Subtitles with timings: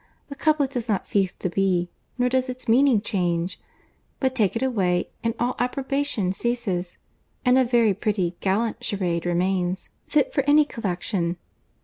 [0.29, 3.59] The couplet does not cease to be, nor does its meaning change.
[4.19, 6.97] But take it away, and all appropriation ceases,
[7.45, 11.37] and a very pretty gallant charade remains, fit for any collection.